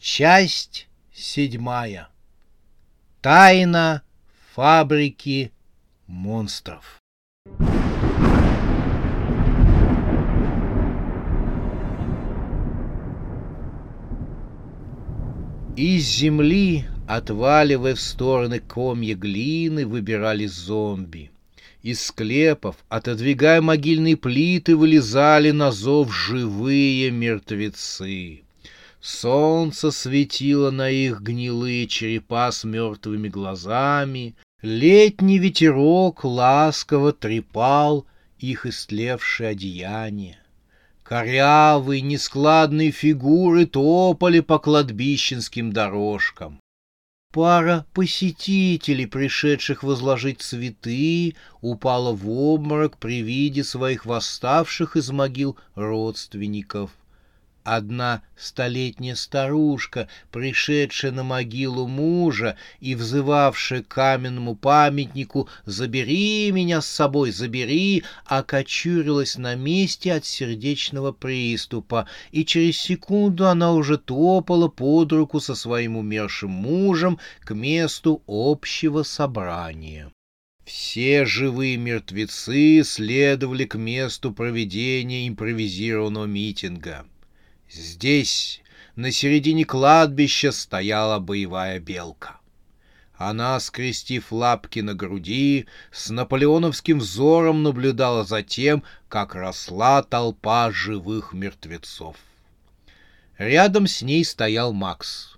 Часть 0.00 0.86
седьмая. 1.12 2.08
Тайна 3.20 4.02
фабрики 4.54 5.50
монстров. 6.06 7.00
Из 15.76 16.04
земли, 16.04 16.84
отваливая 17.08 17.96
в 17.96 18.00
стороны 18.00 18.60
комья 18.60 19.16
глины, 19.16 19.84
выбирали 19.84 20.46
зомби. 20.46 21.32
Из 21.82 22.00
склепов, 22.06 22.76
отодвигая 22.88 23.60
могильные 23.60 24.16
плиты, 24.16 24.76
вылезали 24.76 25.50
на 25.50 25.72
зов 25.72 26.14
живые 26.14 27.10
мертвецы. 27.10 28.44
Солнце 29.00 29.92
светило 29.92 30.70
на 30.70 30.90
их 30.90 31.20
гнилые 31.20 31.86
черепа 31.86 32.50
с 32.50 32.64
мертвыми 32.64 33.28
глазами, 33.28 34.34
летний 34.60 35.38
ветерок 35.38 36.24
ласково 36.24 37.12
трепал 37.12 38.06
их 38.38 38.66
истлевшие 38.66 39.50
одеяния. 39.50 40.38
Корявые, 41.04 42.02
нескладные 42.02 42.90
фигуры 42.90 43.66
топали 43.66 44.40
по 44.40 44.58
кладбищенским 44.58 45.72
дорожкам. 45.72 46.60
Пара 47.32 47.86
посетителей, 47.94 49.06
пришедших 49.06 49.84
возложить 49.84 50.40
цветы, 50.40 51.36
упала 51.60 52.12
в 52.12 52.28
обморок 52.28 52.98
при 52.98 53.22
виде 53.22 53.62
своих 53.62 54.06
восставших 54.06 54.96
из 54.96 55.10
могил 55.10 55.56
родственников— 55.76 56.90
Одна 57.70 58.22
столетняя 58.34 59.14
старушка, 59.14 60.08
пришедшая 60.32 61.12
на 61.12 61.22
могилу 61.22 61.86
мужа 61.86 62.56
и 62.80 62.94
взывавшая 62.94 63.82
к 63.82 63.88
каменному 63.88 64.56
памятнику 64.56 65.50
«Забери 65.66 66.50
меня 66.50 66.80
с 66.80 66.86
собой, 66.86 67.30
забери!», 67.30 68.04
окочурилась 68.24 69.36
на 69.36 69.54
месте 69.54 70.14
от 70.14 70.24
сердечного 70.24 71.12
приступа, 71.12 72.08
и 72.32 72.46
через 72.46 72.78
секунду 72.78 73.46
она 73.46 73.74
уже 73.74 73.98
топала 73.98 74.68
под 74.68 75.12
руку 75.12 75.38
со 75.38 75.54
своим 75.54 75.98
умершим 75.98 76.50
мужем 76.50 77.18
к 77.40 77.54
месту 77.54 78.22
общего 78.26 79.02
собрания. 79.02 80.10
Все 80.64 81.26
живые 81.26 81.76
мертвецы 81.76 82.82
следовали 82.82 83.66
к 83.66 83.74
месту 83.74 84.32
проведения 84.32 85.28
импровизированного 85.28 86.24
митинга— 86.24 87.04
Здесь, 87.70 88.62
на 88.96 89.12
середине 89.12 89.64
кладбища, 89.64 90.52
стояла 90.52 91.18
боевая 91.18 91.78
белка. 91.78 92.38
Она, 93.14 93.58
скрестив 93.58 94.32
лапки 94.32 94.78
на 94.78 94.94
груди, 94.94 95.66
с 95.90 96.08
наполеоновским 96.08 97.00
взором 97.00 97.64
наблюдала 97.64 98.24
за 98.24 98.42
тем, 98.42 98.84
как 99.08 99.34
росла 99.34 100.02
толпа 100.02 100.70
живых 100.70 101.32
мертвецов. 101.32 102.16
Рядом 103.36 103.86
с 103.86 104.02
ней 104.02 104.24
стоял 104.24 104.72
Макс. 104.72 105.36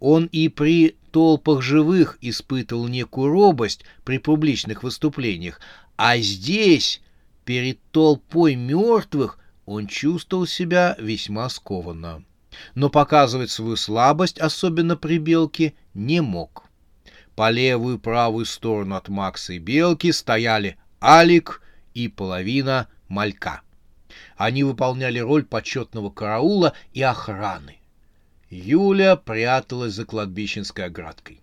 Он 0.00 0.26
и 0.26 0.48
при 0.48 0.96
толпах 1.10 1.62
живых 1.62 2.16
испытывал 2.20 2.86
некую 2.86 3.32
робость 3.32 3.84
при 4.04 4.18
публичных 4.18 4.84
выступлениях, 4.84 5.60
а 5.96 6.16
здесь, 6.18 7.00
перед 7.44 7.80
толпой 7.90 8.54
мертвых, 8.54 9.38
он 9.68 9.86
чувствовал 9.86 10.46
себя 10.46 10.96
весьма 10.98 11.48
скованно. 11.50 12.24
Но 12.74 12.88
показывать 12.88 13.50
свою 13.50 13.76
слабость, 13.76 14.38
особенно 14.38 14.96
при 14.96 15.18
Белке, 15.18 15.74
не 15.92 16.22
мог. 16.22 16.64
По 17.36 17.50
левую 17.50 17.98
и 17.98 18.00
правую 18.00 18.46
сторону 18.46 18.96
от 18.96 19.08
Макса 19.08 19.52
и 19.52 19.58
Белки 19.58 20.10
стояли 20.10 20.78
Алик 21.02 21.62
и 21.92 22.08
половина 22.08 22.88
Малька. 23.08 23.60
Они 24.36 24.64
выполняли 24.64 25.18
роль 25.18 25.44
почетного 25.44 26.08
караула 26.08 26.72
и 26.94 27.02
охраны. 27.02 27.76
Юля 28.48 29.16
пряталась 29.16 29.92
за 29.92 30.06
кладбищенской 30.06 30.86
оградкой. 30.86 31.42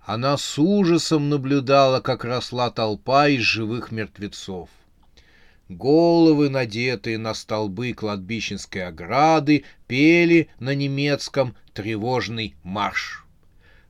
Она 0.00 0.36
с 0.38 0.56
ужасом 0.56 1.28
наблюдала, 1.28 2.00
как 2.00 2.24
росла 2.24 2.70
толпа 2.70 3.26
из 3.26 3.42
живых 3.42 3.90
мертвецов. 3.90 4.70
Головы, 5.70 6.50
надетые 6.50 7.16
на 7.16 7.32
столбы 7.32 7.92
кладбищенской 7.92 8.88
ограды, 8.88 9.62
пели 9.86 10.48
на 10.58 10.74
немецком 10.74 11.54
тревожный 11.72 12.56
марш. 12.64 13.24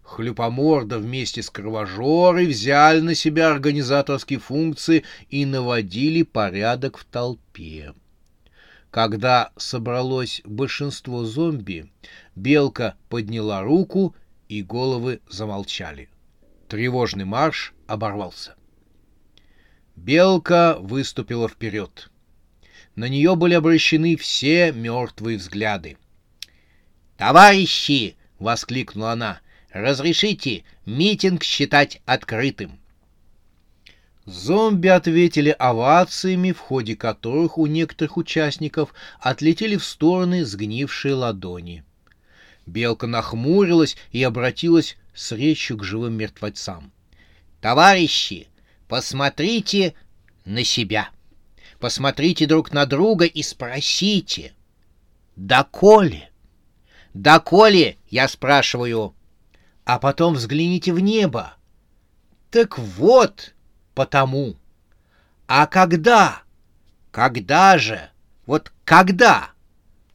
Хлюпоморда 0.03 0.99
вместе 0.99 1.43
с 1.43 1.49
кровожорой 1.49 2.45
взяли 2.49 3.01
на 3.01 3.15
себя 3.15 3.51
организаторские 3.51 4.41
функции 4.41 5.05
и 5.31 5.47
наводили 5.47 6.23
порядок 6.23 6.99
в 6.99 7.07
толпе. 7.07 7.95
Когда 8.91 9.51
собралось 9.57 10.43
большинство 10.45 11.25
зомби, 11.25 11.91
белка 12.37 12.97
подняла 13.09 13.63
руку, 13.63 14.15
и 14.51 14.63
головы 14.63 15.21
замолчали. 15.31 16.11
Тревожный 16.69 17.25
марш 17.25 17.73
оборвался. 17.87 18.55
Белка 20.05 20.79
выступила 20.81 21.47
вперед. 21.47 22.09
На 22.97 23.07
нее 23.07 23.37
были 23.37 23.53
обращены 23.53 24.17
все 24.17 24.73
мертвые 24.73 25.37
взгляды. 25.37 25.99
«Товарищи!»— 27.19 28.17
воскликнула 28.39 29.13
она. 29.13 29.41
«Разрешите 29.71 30.65
митинг 30.87 31.45
считать 31.45 32.01
открытым!» 32.07 32.81
Зомби 34.25 34.89
ответили 34.89 35.51
овациями, 35.51 36.53
в 36.53 36.59
ходе 36.61 36.97
которых 36.97 37.59
у 37.59 37.67
некоторых 37.67 38.17
участников 38.17 38.95
отлетели 39.21 39.77
в 39.77 39.85
стороны 39.85 40.47
сгнившие 40.47 41.13
ладони. 41.13 41.85
Белка 42.65 43.07
нахмурилась 43.07 43.99
и 44.13 44.23
обратилась 44.23 44.97
с 45.13 45.33
речью 45.33 45.77
к 45.77 45.85
живым 45.85 46.15
мертвецам. 46.15 46.91
«Товарищи, 47.61 48.49
Посмотрите 48.91 49.95
на 50.45 50.65
себя. 50.65 51.11
Посмотрите 51.79 52.47
друг 52.47 52.73
на 52.73 52.87
друга 52.87 53.25
и 53.25 53.41
спросите. 53.41 54.53
Доколе? 55.37 56.29
Доколе, 57.15 57.99
я 58.09 58.27
спрашиваю. 58.27 59.15
А 59.85 60.01
потом 60.01 60.35
взгляните 60.35 60.93
в 60.93 60.99
небо. 60.99 61.55
Так 62.51 62.81
вот, 62.81 63.55
потому. 63.95 64.57
А 65.47 65.69
когда? 65.69 66.43
Когда 67.13 67.79
же? 67.79 68.11
Вот 68.45 68.73
когда? 68.85 69.51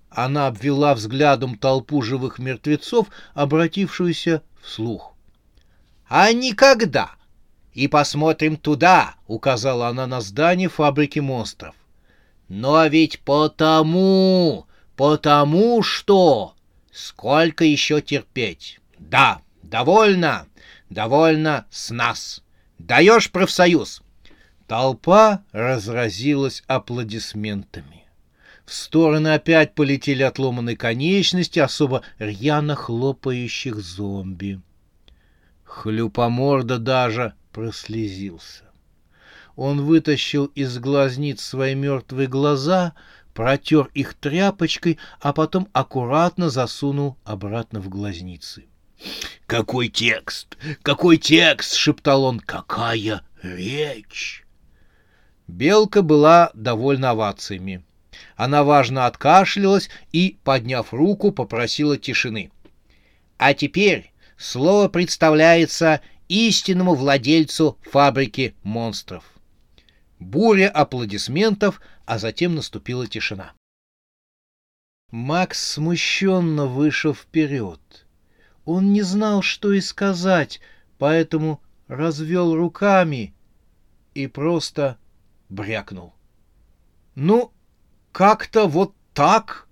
Она 0.09 0.47
обвела 0.47 0.96
взглядом 0.96 1.58
толпу 1.58 2.02
живых 2.02 2.40
мертвецов, 2.40 3.08
обратившуюся 3.35 4.44
вслух. 4.61 5.16
А 6.09 6.34
никогда 6.34 7.16
и 7.75 7.87
посмотрим 7.87 8.55
туда»,— 8.55 9.16
указала 9.27 9.89
она 9.89 10.07
на 10.07 10.22
здание 10.22 10.69
фабрики 10.69 11.19
монстров. 11.19 11.75
«Но 12.47 12.85
ведь 12.87 13.19
потому, 13.19 14.66
потому 14.95 15.83
что... 15.83 16.53
Сколько 16.91 17.66
еще 17.66 18.01
терпеть? 18.01 18.79
Да, 18.97 19.41
довольно, 19.61 20.47
довольно 20.89 21.66
с 21.69 21.91
нас. 21.91 22.41
Даешь 22.79 23.29
профсоюз?» 23.29 24.01
Толпа 24.67 25.43
разразилась 25.51 26.63
аплодисментами. 26.67 28.05
В 28.66 28.73
стороны 28.73 29.33
опять 29.33 29.75
полетели 29.75 30.23
отломанные 30.23 30.77
конечности 30.77 31.59
особо 31.59 32.03
рьяно 32.17 32.75
хлопающих 32.75 33.75
зомби. 33.75 34.61
Хлюпоморда 35.66 36.79
даже 36.79 37.33
прослезился. 37.55 38.66
Он 39.55 39.85
вытащил 39.85 40.47
из 40.47 40.78
глазниц 40.78 41.40
свои 41.40 41.73
мертвые 41.73 42.28
глаза, 42.28 42.96
протер 43.34 43.90
их 43.93 44.13
тряпочкой, 44.13 44.99
а 45.22 45.31
потом 45.31 45.69
аккуратно 45.72 46.49
засунул 46.49 47.17
обратно 47.23 47.79
в 47.79 47.87
глазницы. 47.87 48.66
«Какой 49.46 49.87
текст! 49.87 50.57
Какой 50.81 51.16
текст!»— 51.16 51.75
шептал 51.75 52.25
он. 52.25 52.41
«Какая 52.41 53.22
речь!» 53.41 54.46
Белка 55.47 56.01
была 56.01 56.51
довольна 56.53 57.11
овациями. 57.11 57.85
Она 58.35 58.66
важно 58.66 59.05
откашлялась 59.05 59.90
и, 60.11 60.40
подняв 60.43 60.93
руку, 60.93 61.31
попросила 61.31 61.97
тишины. 61.97 62.51
«А 63.37 63.53
теперь 63.53 64.11
слово 64.37 64.90
представляется 64.90 66.01
истинному 66.27 66.95
владельцу 66.95 67.77
фабрики 67.81 68.55
монстров». 68.63 69.23
Буря 70.19 70.69
аплодисментов, 70.69 71.81
а 72.05 72.17
затем 72.17 72.55
наступила 72.55 73.07
тишина. 73.07 73.53
Макс 75.11 75.61
смущенно 75.73 76.66
вышел 76.66 77.13
вперед. 77.13 78.07
Он 78.66 78.91
не 78.91 79.01
знал, 79.01 79.41
что 79.41 79.72
и 79.72 79.81
сказать, 79.81 80.59
поэтому 80.97 81.61
развел 81.87 82.55
руками 82.55 83.33
и 84.13 84.27
просто 84.27 84.97
брякнул. 85.49 86.13
«Ну, 87.13 87.51
как-то 88.11 88.67
вот 88.67 88.95
так?» 89.13 89.67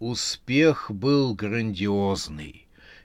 Успех 0.00 0.90
был 0.90 1.34
грандиозный. 1.34 2.61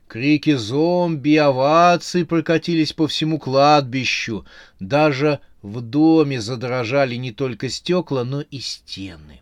Крики 0.07 0.55
зомби 0.55 1.31
и 1.31 1.37
овации 1.37 2.23
прокатились 2.23 2.93
по 2.93 3.07
всему 3.09 3.39
кладбищу. 3.39 4.45
Даже 4.79 5.41
в 5.61 5.81
доме 5.81 6.39
задрожали 6.39 7.15
не 7.15 7.33
только 7.33 7.67
стекла, 7.67 8.23
но 8.23 8.39
и 8.39 8.59
стены. 8.59 9.41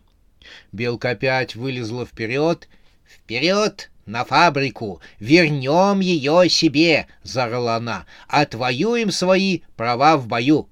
Белка 0.72 1.10
опять 1.10 1.54
вылезла 1.54 2.04
вперед. 2.04 2.68
«Вперед! 3.08 3.90
На 4.06 4.24
фабрику! 4.24 5.00
Вернем 5.20 6.00
ее 6.00 6.48
себе!»— 6.48 7.06
заорала 7.22 7.76
она. 7.76 8.04
«Отвоюем 8.26 9.12
свои 9.12 9.60
права 9.76 10.16
в 10.16 10.26
бою!» 10.26 10.68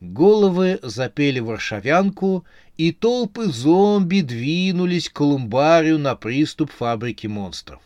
Головы 0.00 0.78
запели 0.82 1.40
варшавянку, 1.40 2.44
и 2.76 2.92
толпы 2.92 3.46
зомби 3.46 4.20
двинулись 4.20 5.08
к 5.08 5.14
колумбарию 5.14 5.98
на 5.98 6.14
приступ 6.14 6.70
фабрики 6.70 7.26
монстров. 7.26 7.80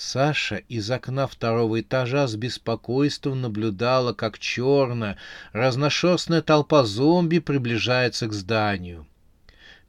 Саша 0.00 0.58
из 0.68 0.92
окна 0.92 1.26
второго 1.26 1.80
этажа 1.80 2.28
с 2.28 2.36
беспокойством 2.36 3.40
наблюдала, 3.40 4.12
как 4.12 4.38
черная, 4.38 5.18
разношерстная 5.52 6.40
толпа 6.40 6.84
зомби 6.84 7.40
приближается 7.40 8.28
к 8.28 8.32
зданию. 8.32 9.08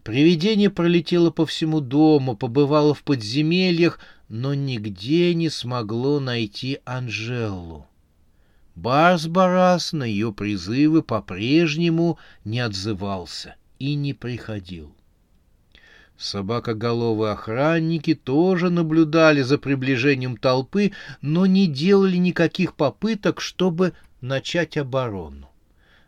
Привидение 0.01 0.71
пролетело 0.71 1.29
по 1.29 1.45
всему 1.45 1.79
дому, 1.79 2.35
побывало 2.35 2.95
в 2.95 3.03
подземельях, 3.03 3.99
но 4.29 4.55
нигде 4.55 5.35
не 5.35 5.51
смогло 5.51 6.19
найти 6.19 6.79
Анжелу. 6.85 7.85
Барс-Барас 8.75 9.93
на 9.93 10.05
ее 10.05 10.33
призывы 10.33 11.03
по-прежнему 11.03 12.17
не 12.43 12.61
отзывался 12.61 13.57
и 13.77 13.93
не 13.93 14.15
приходил. 14.15 14.91
Собакоголовые 16.19 17.31
охранники 17.31 18.13
тоже 18.13 18.69
наблюдали 18.69 19.41
за 19.41 19.57
приближением 19.57 20.35
толпы, 20.35 20.91
но 21.21 21.45
не 21.45 21.65
делали 21.65 22.17
никаких 22.17 22.75
попыток, 22.75 23.39
чтобы 23.39 23.93
начать 24.19 24.75
оборону. 24.75 25.49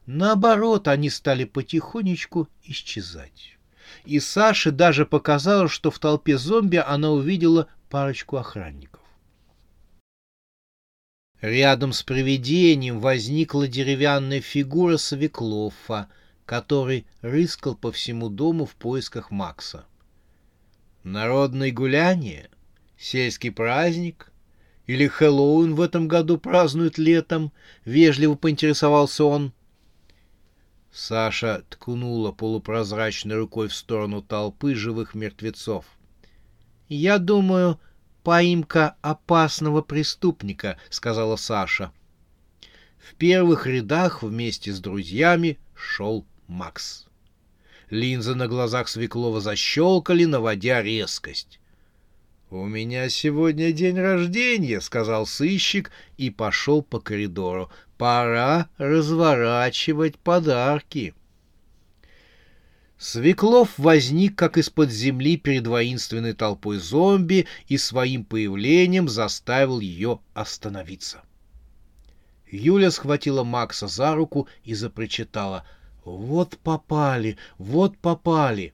Наоборот, 0.05 0.89
они 0.89 1.09
стали 1.09 1.45
потихонечку 1.45 2.49
исчезать. 2.65 3.57
И 4.03 4.19
Саше 4.19 4.71
даже 4.71 5.05
показалось, 5.05 5.71
что 5.71 5.91
в 5.91 5.99
толпе 5.99 6.37
зомби 6.37 6.75
она 6.75 7.11
увидела 7.11 7.67
парочку 7.89 8.35
охранников. 8.35 8.99
Рядом 11.39 11.93
с 11.93 12.03
привидением 12.03 12.99
возникла 12.99 13.65
деревянная 13.65 14.41
фигура 14.41 14.97
Свеклофа, 14.97 16.09
который 16.45 17.05
рыскал 17.21 17.75
по 17.75 17.93
всему 17.93 18.27
дому 18.27 18.65
в 18.65 18.75
поисках 18.75 19.31
Макса. 19.31 19.85
Народное 21.03 21.71
гуляние? 21.71 22.49
Сельский 22.97 23.51
праздник? 23.51 24.31
Или 24.85 25.07
Хэллоуин 25.07 25.73
в 25.73 25.81
этом 25.81 26.07
году 26.07 26.37
празднуют 26.37 26.97
летом? 26.97 27.51
Вежливо 27.85 28.35
поинтересовался 28.35 29.25
он. 29.25 29.53
Саша 30.91 31.63
ткнула 31.69 32.31
полупрозрачной 32.31 33.37
рукой 33.37 33.69
в 33.69 33.73
сторону 33.73 34.21
толпы 34.21 34.75
живых 34.75 35.15
мертвецов. 35.15 35.85
«Я 36.89 37.17
думаю, 37.17 37.79
поимка 38.23 38.97
опасного 39.01 39.81
преступника»,— 39.81 40.77
сказала 40.89 41.37
Саша. 41.37 41.91
В 42.99 43.15
первых 43.15 43.65
рядах 43.65 44.21
вместе 44.21 44.71
с 44.71 44.79
друзьями 44.79 45.57
шел 45.73 46.25
Макс. 46.47 47.07
Линзы 47.91 48.35
на 48.35 48.47
глазах 48.47 48.87
Свеклова 48.87 49.41
защелкали, 49.41 50.23
наводя 50.23 50.81
резкость. 50.81 51.59
«У 52.49 52.65
меня 52.65 53.09
сегодня 53.09 53.73
день 53.73 53.99
рождения»,— 53.99 54.79
сказал 54.81 55.25
сыщик 55.25 55.91
и 56.17 56.29
пошел 56.29 56.81
по 56.83 57.01
коридору. 57.01 57.69
«Пора 57.97 58.69
разворачивать 58.77 60.17
подарки». 60.17 61.13
Свеклов 62.97 63.77
возник 63.77 64.37
как 64.37 64.57
из-под 64.57 64.89
земли 64.89 65.35
перед 65.35 65.67
воинственной 65.67 66.33
толпой 66.33 66.77
зомби 66.77 67.45
и 67.67 67.77
своим 67.77 68.23
появлением 68.23 69.09
заставил 69.09 69.81
ее 69.81 70.19
остановиться. 70.33 71.23
Юля 72.49 72.89
схватила 72.89 73.43
Макса 73.43 73.87
за 73.87 74.15
руку 74.15 74.47
и 74.63 74.75
запричитала— 74.75 75.65
вот 76.05 76.57
попали, 76.57 77.37
вот 77.57 77.97
попали. 77.97 78.73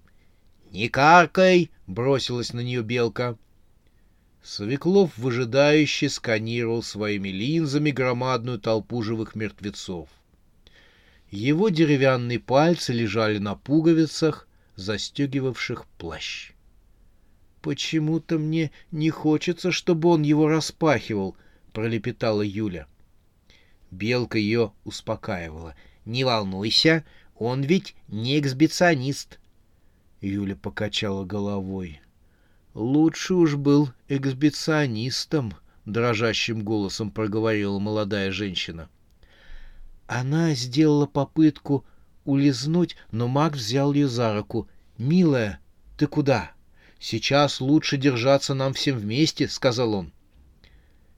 Не 0.72 0.90
каркай, 0.90 1.72
бросилась 1.86 2.54
на 2.54 2.62
нее 2.62 2.84
белка. 2.84 3.38
Свеклов 4.44 5.18
выжидающе 5.18 6.10
сканировал 6.10 6.82
своими 6.84 7.30
линзами 7.30 7.92
громадную 7.92 8.60
толпу 8.60 9.02
живых 9.02 9.36
мертвецов. 9.36 10.10
Его 11.30 11.68
деревянные 11.68 12.40
пальцы 12.40 12.94
лежали 12.94 13.38
на 13.38 13.56
пуговицах, 13.56 14.48
застегивавших 14.76 15.86
плащ. 15.98 16.52
«Почему-то 17.62 18.38
мне 18.38 18.72
не 18.92 19.10
хочется, 19.10 19.72
чтобы 19.72 20.08
он 20.10 20.22
его 20.22 20.48
распахивал»,— 20.48 21.36
пролепетала 21.74 22.42
Юля. 22.42 22.88
Белка 23.92 24.38
ее 24.38 24.72
успокаивала. 24.86 25.76
Не 26.07 26.23
волнуйся, 26.23 27.04
он 27.35 27.64
ведь 27.64 27.94
не 28.07 28.40
эксбиционист. 28.40 29.40
Юля 30.21 30.56
покачала 30.56 31.26
головой. 31.26 31.99
Лучше 32.73 33.33
уж 33.33 33.57
был 33.57 33.90
эксбиционистом, 34.07 35.54
дрожащим 35.83 36.64
голосом 36.64 37.11
проговорила 37.11 37.78
молодая 37.80 38.31
женщина. 38.31 38.87
Она 40.06 40.54
сделала 40.54 41.07
попытку 41.07 41.83
улизнуть, 42.23 42.95
но 43.11 43.28
Макс 43.28 43.59
взял 43.59 43.92
ее 43.92 44.07
за 44.07 44.33
руку. 44.33 44.69
«Милая, 44.97 45.59
ты 45.97 46.07
куда? 46.07 46.54
Сейчас 46.99 47.59
лучше 47.59 47.97
держаться 47.97 48.54
нам 48.54 48.71
всем 48.71 48.97
вместе»,— 48.97 49.47
сказал 49.49 49.94
он. 49.94 50.14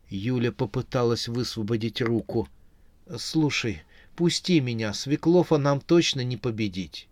Юля 0.10 0.52
попыталась 0.52 1.28
высвободить 1.28 2.02
руку. 2.02 2.48
«Слушай, 3.20 3.84
Пусти 4.20 4.60
меня, 4.60 4.94
Свеклова 4.94 5.58
нам 5.58 5.80
точно 5.80 6.26
не 6.26 6.36
победить. 6.36 7.08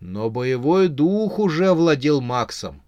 Но 0.00 0.28
боевой 0.28 0.88
дух 0.88 1.38
уже 1.38 1.68
овладел 1.68 2.20
Максом. 2.20 2.82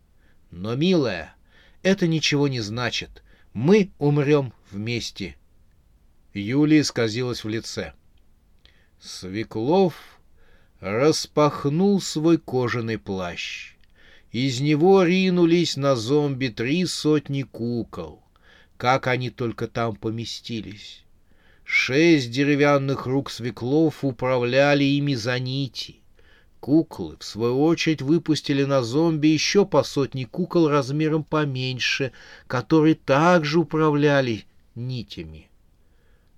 Но, 0.50 0.74
милая, 0.74 1.34
это 1.82 2.06
ничего 2.06 2.46
не 2.46 2.60
значит. 2.60 3.22
Мы 3.54 3.90
умрем 3.98 4.52
вместе. 4.70 5.34
Юлия 6.34 6.82
исказилась 6.82 7.42
в 7.42 7.48
лице. 7.48 7.94
Свеклов 9.00 10.20
распахнул 10.80 12.02
свой 12.02 12.36
кожаный 12.36 12.98
плащ. 12.98 13.76
Из 14.30 14.60
него 14.60 15.04
ринулись 15.04 15.78
на 15.78 15.96
зомби 15.96 16.48
три 16.48 16.84
сотни 16.84 17.44
кукол. 17.44 18.22
Как 18.76 19.06
они 19.06 19.30
только 19.30 19.68
там 19.68 19.96
поместились. 19.96 21.03
Шесть 21.76 22.30
деревянных 22.30 23.04
рук 23.04 23.32
свеклов 23.32 24.04
управляли 24.04 24.84
ими 24.84 25.14
за 25.14 25.40
нити. 25.40 25.96
Куклы, 26.60 27.16
в 27.18 27.24
свою 27.24 27.60
очередь, 27.64 28.00
выпустили 28.00 28.62
на 28.62 28.84
зомби 28.84 29.26
еще 29.26 29.66
по 29.66 29.82
сотне 29.82 30.24
кукол 30.24 30.68
размером 30.68 31.24
поменьше, 31.24 32.12
которые 32.46 32.94
также 32.94 33.58
управляли 33.58 34.44
нитями. 34.76 35.48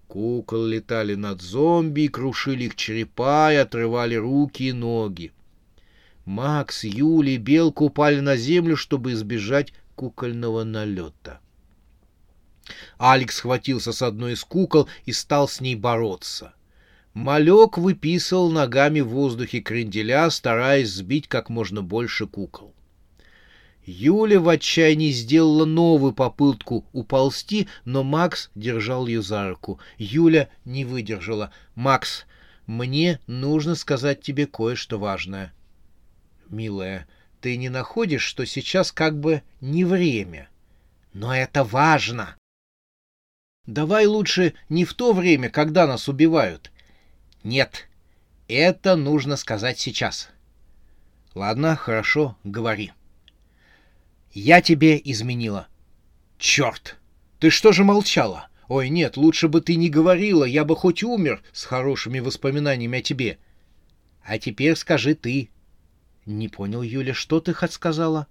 Кукол 0.09 0.65
летали 0.65 1.17
над 1.17 1.43
зомби 1.43 2.05
и 2.05 2.09
крушили 2.09 2.65
их 2.65 2.75
черепа 2.75 3.53
и 3.53 3.57
отрывали 3.57 4.15
руки 4.15 4.63
и 4.63 4.73
ноги. 4.73 5.33
Макс, 6.25 6.83
Юля 6.83 7.33
и 7.33 7.37
Белка 7.37 7.83
упали 7.83 8.21
на 8.21 8.37
землю, 8.37 8.75
чтобы 8.75 9.13
избежать 9.13 9.75
кукольного 9.97 10.65
налета. 10.65 11.41
Алекс 12.99 13.37
схватился 13.37 13.93
с 13.93 14.03
одной 14.03 14.33
из 14.33 14.45
кукол 14.45 14.89
и 15.05 15.13
стал 15.13 15.49
с 15.49 15.61
ней 15.61 15.77
бороться. 15.77 16.55
Малек 17.15 17.79
выписывал 17.79 18.51
ногами 18.51 19.01
в 19.01 19.09
воздухе 19.09 19.61
кренделя, 19.61 20.29
стараясь 20.31 20.91
сбить 20.91 21.29
как 21.29 21.49
можно 21.49 21.83
больше 21.83 22.27
кукол. 22.27 22.75
Юля 23.87 24.41
в 24.41 24.49
отчаянии 24.49 25.11
сделала 25.13 25.65
новую 25.65 26.13
попытку 26.13 26.85
уползти, 26.93 27.69
но 27.85 28.03
Макс 28.03 28.51
держал 28.57 29.07
ее 29.07 29.23
за 29.23 29.49
руку. 29.49 29.79
Юля 29.97 30.51
не 30.65 30.85
выдержала. 30.85 31.53
«Макс, 31.77 32.27
мне 32.67 33.21
нужно 33.29 33.77
сказать 33.77 34.21
тебе 34.21 34.47
кое-что 34.47 34.99
важное». 34.99 35.55
«Милая, 36.51 37.07
ты 37.41 37.57
не 37.57 37.69
находишь, 37.69 38.25
что 38.25 38.45
сейчас 38.45 38.91
как 38.91 39.19
бы 39.19 39.43
не 39.61 39.85
время?» 39.85 40.49
«Но 41.15 41.35
это 41.35 41.63
важно!» 41.65 42.37
«Давай 43.67 44.07
лучше 44.07 44.55
не 44.69 44.85
в 44.85 44.95
то 44.95 45.13
время, 45.13 45.51
когда 45.51 45.87
нас 45.87 46.09
убивают». 46.09 46.71
«Нет, 47.43 47.89
это 48.49 48.97
нужно 48.97 49.37
сказать 49.37 49.79
сейчас». 49.79 50.29
«Ладно, 51.35 51.77
хорошо, 51.77 52.37
говори». 52.45 52.93
Я 54.39 54.61
тебе 54.61 55.01
изменила. 55.03 55.67
Черт! 56.37 56.99
Ты 57.39 57.49
что 57.49 57.73
же 57.73 57.85
молчала? 57.85 58.49
Ой, 58.69 58.91
нет, 58.91 59.17
лучше 59.17 59.49
бы 59.49 59.63
ты 59.63 59.77
не 59.77 59.89
говорила, 59.89 60.45
я 60.45 60.67
бы 60.67 60.77
хоть 60.77 61.03
умер 61.03 61.43
с 61.55 61.65
хорошими 61.65 62.19
воспоминаниями 62.19 62.99
о 62.99 63.03
тебе. 63.03 63.39
А 64.23 64.39
теперь 64.39 64.77
скажи 64.77 65.15
ты. 65.15 65.49
Не 66.27 66.49
понял, 66.49 66.83
Юля, 66.83 67.15
что 67.15 67.41
ты 67.41 67.55
хоть 67.55 67.73
сказала? 67.73 68.27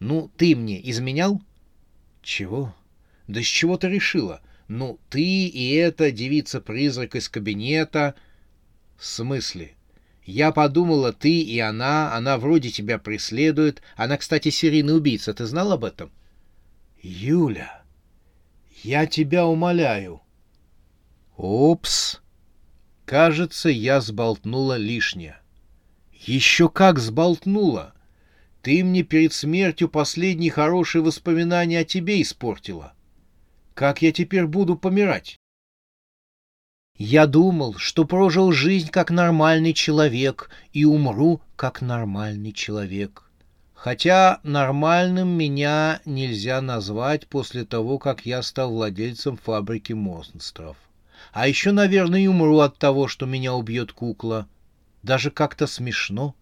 Ну, 0.00 0.32
ты 0.36 0.56
мне 0.56 0.80
изменял? 0.90 1.40
Чего? 2.22 2.74
Да 3.28 3.40
с 3.40 3.46
чего 3.46 3.76
ты 3.76 3.88
решила? 3.88 4.40
Ну, 4.70 5.00
ты 5.08 5.48
и 5.48 5.72
эта 5.74 6.12
девица-призрак 6.12 7.16
из 7.16 7.28
кабинета... 7.28 8.14
В 8.96 9.04
смысле? 9.04 9.74
Я 10.24 10.52
подумала, 10.52 11.12
ты 11.12 11.40
и 11.40 11.58
она, 11.58 12.14
она 12.14 12.38
вроде 12.38 12.70
тебя 12.70 12.98
преследует. 12.98 13.82
Она, 13.96 14.16
кстати, 14.16 14.50
серийный 14.50 14.96
убийца. 14.96 15.34
Ты 15.34 15.46
знал 15.46 15.72
об 15.72 15.84
этом? 15.84 16.12
Юля, 17.02 17.82
я 18.84 19.06
тебя 19.06 19.44
умоляю. 19.44 20.22
Опс. 21.36 22.20
Кажется, 23.06 23.70
я 23.70 24.00
сболтнула 24.00 24.76
лишнее. 24.76 25.40
Еще 26.12 26.68
как 26.68 27.00
сболтнула. 27.00 27.92
Ты 28.62 28.84
мне 28.84 29.02
перед 29.02 29.32
смертью 29.32 29.88
последние 29.88 30.52
хорошие 30.52 31.02
воспоминания 31.02 31.80
о 31.80 31.84
тебе 31.84 32.22
испортила. 32.22 32.94
Как 33.80 34.02
я 34.02 34.12
теперь 34.12 34.46
буду 34.46 34.76
помирать? 34.76 35.38
Я 36.98 37.26
думал, 37.26 37.76
что 37.78 38.04
прожил 38.04 38.52
жизнь 38.52 38.90
как 38.90 39.10
нормальный 39.10 39.72
человек 39.72 40.50
и 40.74 40.84
умру 40.84 41.40
как 41.56 41.80
нормальный 41.80 42.52
человек. 42.52 43.24
Хотя 43.72 44.40
нормальным 44.42 45.30
меня 45.30 46.02
нельзя 46.04 46.60
назвать 46.60 47.26
после 47.26 47.64
того, 47.64 47.98
как 47.98 48.26
я 48.26 48.42
стал 48.42 48.70
владельцем 48.70 49.38
фабрики 49.38 49.94
монстров. 49.94 50.76
А 51.32 51.48
еще, 51.48 51.72
наверное, 51.72 52.20
и 52.20 52.26
умру 52.26 52.58
от 52.58 52.76
того, 52.76 53.08
что 53.08 53.24
меня 53.24 53.54
убьет 53.54 53.94
кукла. 53.94 54.46
Даже 55.02 55.30
как-то 55.30 55.66
смешно. 55.66 56.34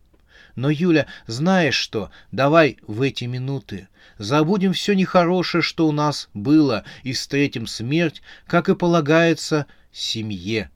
Но, 0.56 0.70
Юля, 0.70 1.06
знаешь 1.26 1.76
что, 1.76 2.10
давай 2.32 2.78
в 2.86 3.02
эти 3.02 3.24
минуты 3.24 3.88
забудем 4.18 4.72
все 4.72 4.94
нехорошее, 4.94 5.62
что 5.62 5.88
у 5.88 5.92
нас 5.92 6.28
было, 6.34 6.84
и 7.02 7.12
встретим 7.12 7.66
смерть, 7.66 8.22
как 8.46 8.68
и 8.68 8.74
полагается, 8.74 9.66
семье. 9.92 10.70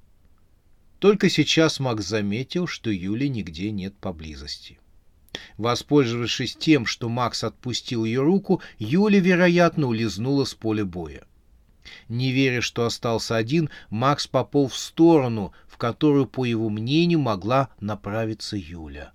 Только 0.98 1.28
сейчас 1.28 1.80
Макс 1.80 2.06
заметил, 2.06 2.66
что 2.66 2.90
Юли 2.90 3.28
нигде 3.28 3.70
нет 3.70 3.94
поблизости. 3.96 4.78
Воспользовавшись 5.56 6.56
тем, 6.56 6.86
что 6.86 7.08
Макс 7.08 7.42
отпустил 7.42 8.04
ее 8.04 8.22
руку, 8.22 8.62
Юля, 8.78 9.18
вероятно, 9.18 9.88
улизнула 9.88 10.44
с 10.44 10.54
поля 10.54 10.84
боя. 10.84 11.24
Не 12.08 12.30
веря, 12.30 12.60
что 12.60 12.84
остался 12.84 13.36
один, 13.36 13.70
Макс 13.90 14.26
пополз 14.26 14.72
в 14.72 14.78
сторону, 14.78 15.52
в 15.66 15.76
которую, 15.76 16.26
по 16.26 16.44
его 16.44 16.68
мнению, 16.68 17.18
могла 17.18 17.70
направиться 17.80 18.56
Юля. 18.56 19.12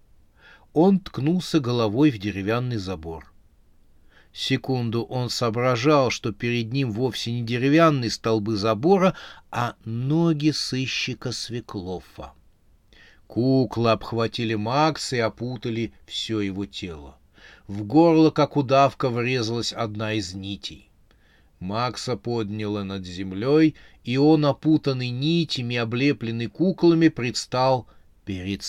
Он 0.79 0.99
ткнулся 0.99 1.59
головой 1.59 2.11
в 2.11 2.19
деревянный 2.19 2.77
забор. 2.77 3.33
Секунду 4.31 5.01
он 5.01 5.31
соображал, 5.31 6.11
что 6.11 6.31
перед 6.31 6.71
ним 6.71 6.91
вовсе 6.91 7.31
не 7.31 7.41
деревянные 7.41 8.11
столбы 8.11 8.57
забора, 8.57 9.15
а 9.49 9.73
ноги 9.85 10.51
сыщика 10.51 11.31
Свеклова. 11.31 12.35
Куклы 13.25 13.89
обхватили 13.89 14.53
Макса 14.53 15.15
и 15.15 15.19
опутали 15.19 15.93
все 16.05 16.41
его 16.41 16.67
тело. 16.67 17.17
В 17.65 17.81
горло, 17.81 18.29
как 18.29 18.55
удавка, 18.55 19.09
врезалась 19.09 19.73
одна 19.73 20.13
из 20.13 20.35
нитей. 20.35 20.91
Макса 21.59 22.17
подняло 22.17 22.83
над 22.83 23.03
землей, 23.03 23.73
и 24.03 24.17
он, 24.17 24.45
опутанный 24.45 25.09
нитями, 25.09 25.75
облепленный 25.75 26.45
куклами, 26.45 27.07
предстал 27.07 27.87
перед 28.25 28.61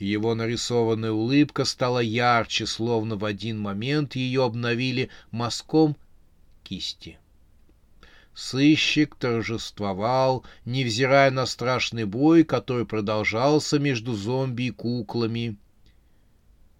Его 0.00 0.34
нарисованная 0.34 1.12
улыбка 1.12 1.66
стала 1.66 1.98
ярче, 1.98 2.64
словно 2.64 3.16
в 3.16 3.24
один 3.26 3.60
момент 3.60 4.16
ее 4.16 4.44
обновили 4.44 5.10
мазком 5.30 5.94
кисти. 6.64 7.18
Сыщик 8.32 9.14
торжествовал, 9.14 10.46
невзирая 10.64 11.30
на 11.30 11.44
страшный 11.44 12.06
бой, 12.06 12.44
который 12.44 12.86
продолжался 12.86 13.78
между 13.78 14.14
зомби 14.14 14.64
и 14.64 14.70
куклами. 14.70 15.58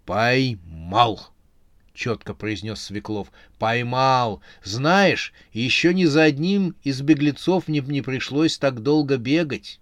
«Поймал!»— 0.07 1.21
четко 1.93 2.33
произнес 2.33 2.81
Свеклов. 2.81 3.31
«Поймал! 3.59 4.41
Знаешь, 4.65 5.35
еще 5.53 5.93
ни 5.93 6.07
за 6.07 6.23
одним 6.23 6.75
из 6.85 7.03
беглецов 7.03 7.69
не, 7.69 7.81
не 7.81 8.01
пришлось 8.01 8.57
так 8.57 8.83
долго 8.83 9.19
бегать». 9.19 9.79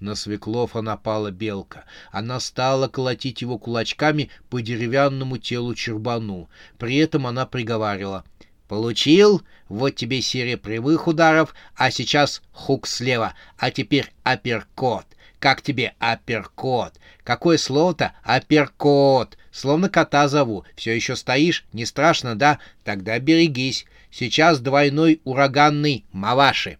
На 0.00 0.14
Свеклова 0.14 0.80
напала 0.80 1.30
белка. 1.30 1.84
Она 2.10 2.40
стала 2.40 2.88
колотить 2.88 3.42
его 3.42 3.58
кулачками 3.58 4.30
по 4.50 4.60
деревянному 4.60 5.38
телу 5.38 5.74
чербану. 5.74 6.48
При 6.78 6.96
этом 6.96 7.26
она 7.26 7.46
приговаривала. 7.46 8.24
«Получил? 8.68 9.42
Вот 9.68 9.94
тебе 9.94 10.20
серия 10.22 10.56
прямых 10.56 11.06
ударов, 11.06 11.54
а 11.76 11.90
сейчас 11.90 12.42
хук 12.52 12.86
слева, 12.86 13.34
а 13.58 13.70
теперь 13.70 14.12
апперкот. 14.22 15.06
Как 15.38 15.60
тебе 15.60 15.92
апперкот? 15.98 16.94
Какое 17.22 17.58
слово-то 17.58 18.14
апперкот? 18.22 19.36
Словно 19.52 19.90
кота 19.90 20.26
зову. 20.28 20.64
Все 20.74 20.96
еще 20.96 21.16
стоишь? 21.16 21.66
Не 21.74 21.84
страшно, 21.84 22.34
да? 22.34 22.58
Тогда 22.82 23.18
берегись. 23.18 23.84
Сейчас 24.10 24.60
двойной 24.60 25.20
ураганный 25.24 26.06
маваши. 26.12 26.78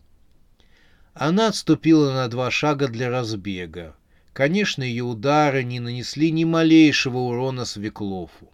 Она 1.14 1.48
отступила 1.48 2.12
на 2.12 2.28
два 2.28 2.50
шага 2.50 2.88
для 2.88 3.08
разбега. 3.08 3.94
Конечно, 4.32 4.82
ее 4.82 5.04
удары 5.04 5.62
не 5.62 5.78
нанесли 5.78 6.32
ни 6.32 6.42
малейшего 6.42 7.18
урона 7.18 7.64
Свеклову. 7.64 8.52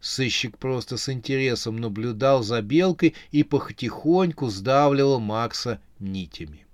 Сыщик 0.00 0.58
просто 0.58 0.96
с 0.96 1.08
интересом 1.08 1.76
наблюдал 1.76 2.42
за 2.42 2.60
белкой 2.62 3.14
и 3.30 3.44
потихоньку 3.44 4.48
сдавливал 4.48 5.20
Макса 5.20 5.80
нитями. 6.00 6.66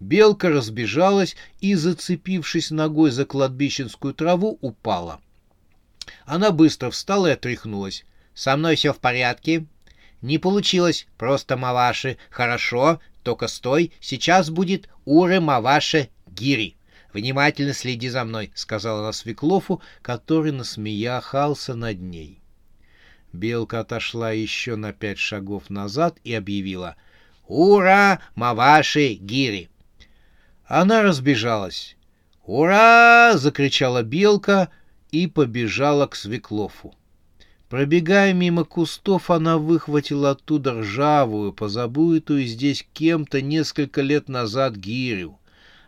Белка 0.00 0.50
разбежалась 0.50 1.36
и, 1.60 1.74
зацепившись 1.74 2.70
ногой 2.72 3.12
за 3.12 3.24
кладбищенскую 3.24 4.12
траву, 4.12 4.58
упала. 4.60 5.20
Она 6.26 6.50
быстро 6.50 6.90
встала 6.90 7.28
и 7.28 7.32
отряхнулась. 7.32 8.04
«Со 8.34 8.56
мной 8.56 8.76
все 8.76 8.92
в 8.92 8.98
порядке?» 8.98 9.64
«Не 10.20 10.38
получилось, 10.38 11.06
просто 11.16 11.56
маваши. 11.56 12.18
Хорошо, 12.28 13.00
только 13.26 13.48
стой, 13.48 13.92
сейчас 14.00 14.50
будет 14.50 14.88
Уры 15.04 15.40
Маваше 15.40 16.10
Гири. 16.28 16.76
Внимательно 17.12 17.74
следи 17.74 18.08
за 18.08 18.24
мной, 18.24 18.52
сказала 18.54 19.00
она 19.00 19.12
Свеклову, 19.12 19.82
который 20.00 20.52
насмеяхался 20.52 21.74
над 21.74 22.00
ней. 22.00 22.38
Белка 23.32 23.80
отошла 23.80 24.30
еще 24.30 24.76
на 24.76 24.92
пять 24.92 25.18
шагов 25.18 25.70
назад 25.70 26.18
и 26.22 26.32
объявила 26.34 26.94
«Ура, 27.48 28.20
Маваши 28.36 29.14
Гири!» 29.14 29.70
Она 30.64 31.02
разбежалась. 31.02 31.96
«Ура!»— 32.44 33.32
закричала 33.34 34.04
белка 34.04 34.68
и 35.10 35.26
побежала 35.26 36.06
к 36.06 36.14
Свеклову. 36.14 36.94
Пробегая 37.68 38.32
мимо 38.32 38.64
кустов, 38.64 39.28
она 39.28 39.58
выхватила 39.58 40.30
оттуда 40.30 40.80
ржавую, 40.80 41.52
позабытую 41.52 42.46
здесь 42.46 42.86
кем-то 42.92 43.42
несколько 43.42 44.02
лет 44.02 44.28
назад 44.28 44.76
гирю. 44.76 45.40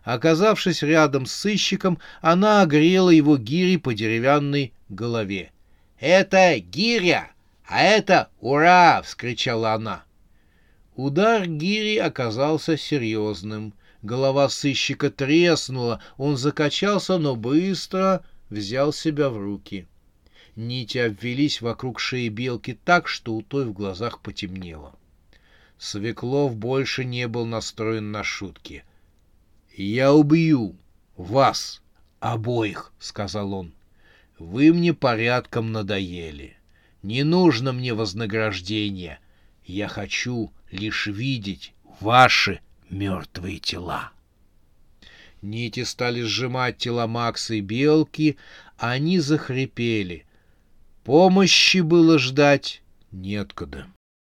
Оказавшись 0.03 0.83
рядом 0.83 1.27
с 1.27 1.33
сыщиком, 1.33 1.99
она 2.21 2.63
огрела 2.63 3.11
его 3.11 3.37
гирей 3.37 3.79
по 3.79 3.95
деревянной 3.95 4.73
голове. 4.89 5.53
«Это 6.01 6.59
гиря, 6.59 7.31
а 7.65 7.83
это 7.83 8.29
ура!»— 8.41 9.03
вскричала 9.05 9.75
она. 9.75 10.05
Удар 10.97 11.47
гири 11.47 11.97
оказался 11.99 12.77
серьезным. 12.77 13.73
Голова 14.03 14.49
сыщика 14.49 15.11
треснула, 15.11 16.01
он 16.17 16.37
закачался, 16.37 17.19
но 17.19 17.37
быстро 17.37 18.25
взял 18.51 18.93
себя 18.93 19.29
в 19.29 19.39
руки. 19.39 19.87
Нити 20.59 20.99
обвелись 20.99 21.61
вокруг 21.61 22.01
шеи 22.01 22.29
белки 22.31 22.77
так, 22.85 23.07
что 23.07 23.37
у 23.37 23.43
той 23.43 23.67
в 23.67 23.73
глазах 23.73 24.21
потемнело. 24.21 24.93
Свеклов 25.79 26.57
больше 26.57 27.05
не 27.05 27.29
был 27.29 27.47
настроен 27.47 28.11
на 28.11 28.25
шутки. 28.25 28.83
«Я 29.77 30.13
убью 30.13 30.75
вас 31.17 31.81
обоих»,— 32.19 32.93
сказал 32.99 33.55
он. 33.55 33.73
«Вы 34.41 34.73
мне 34.73 34.93
порядком 34.95 35.71
надоели. 35.71 36.57
Не 37.05 37.23
нужно 37.23 37.73
мне 37.73 37.95
вознаграждения. 37.95 39.21
Я 39.65 39.87
хочу 39.87 40.53
лишь 40.73 41.07
видеть 41.07 41.73
ваши 42.01 42.59
мертвые 42.91 43.61
тела». 43.61 44.11
Нити 45.41 45.85
стали 45.85 46.23
сжимать 46.23 46.79
тела 46.79 47.07
Макса 47.07 47.55
и 47.55 47.61
Белки, 47.61 48.37
а 48.77 48.91
они 48.91 49.21
захрипели. 49.21 50.25
Помощи 51.09 51.79
было 51.79 52.19
ждать 52.19 52.83
неоткуда. 53.13 53.87